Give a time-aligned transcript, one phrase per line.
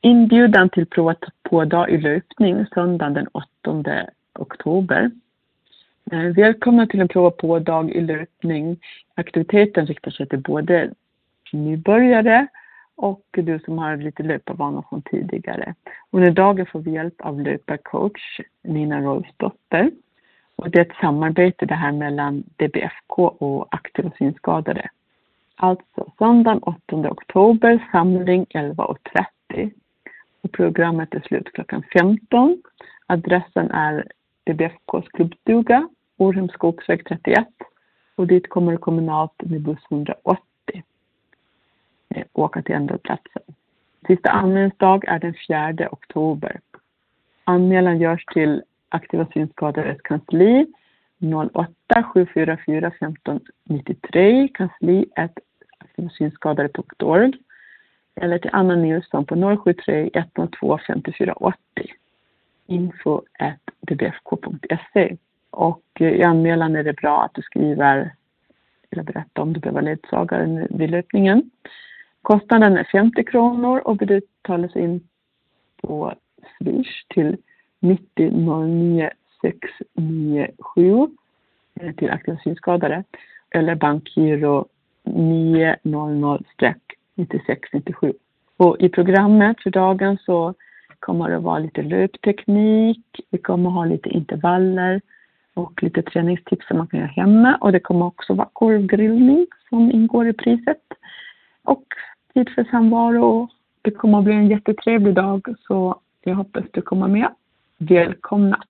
[0.00, 4.06] Inbjudan till prova på-dag i löpning söndagen den 8
[4.38, 5.10] oktober.
[6.12, 8.80] Eh, välkomna till en prova på-dag i löpning.
[9.14, 10.90] Aktiviteten riktar sig till både
[11.52, 12.46] nybörjare
[12.94, 15.74] och du som har lite löparvana från tidigare.
[16.10, 19.90] Under dagen får vi hjälp av löparcoach Nina Rolfsdotter.
[20.56, 24.88] Och det är ett samarbete det här mellan DBFK och aktiva synskadade.
[25.56, 28.96] Alltså söndagen 8 oktober, samling 11.30.
[30.42, 32.62] Och programmet är slut klockan 15.
[33.06, 34.06] Adressen är
[34.44, 37.46] DBFKs klubbstuga, Orhems skogsväg 31.
[38.14, 40.42] Och dit kommer kommunalt med buss 180.
[42.08, 43.42] Eh, åka till ändhållplatsen.
[44.06, 46.60] Sista anmälningsdag är den 4 oktober.
[47.44, 50.66] Anmälan görs till Aktiva synskadades kansli
[51.52, 55.06] 08 744 1593 kansli
[55.78, 57.32] aktivasynskadade.org
[58.14, 61.58] eller till Anna Nilsson på 073 102 5480
[62.66, 65.16] info at dbfk.se
[65.50, 68.14] och eh, i anmälan är det bra att du skriver
[68.90, 71.50] eller berättar om du behöver ledsagare vid löpningen.
[72.22, 75.08] Kostnaden är 50 kronor och betalas in
[75.82, 76.14] på
[76.58, 77.36] Swish till
[77.80, 79.10] 90 09
[79.42, 81.08] 697
[81.96, 83.04] till aktiva synskadade
[83.50, 84.66] eller bankgiro
[85.04, 86.44] 900-
[87.26, 88.12] 96-97
[88.56, 90.54] Och i programmet för dagen så
[90.98, 95.00] kommer det vara lite löpteknik, vi kommer ha lite intervaller
[95.54, 99.92] och lite träningstips som man kan göra hemma och det kommer också vara korvgrillning som
[99.92, 100.82] ingår i priset.
[101.62, 101.84] Och
[102.34, 103.48] tid för samvaro.
[103.82, 107.28] Det kommer att bli en jättetrevlig dag så jag hoppas du kommer med.
[107.78, 108.58] Välkomna!